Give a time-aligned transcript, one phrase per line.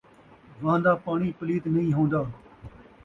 [0.63, 2.21] وہن٘دا پاݨی پلیت نئیں ہون٘دا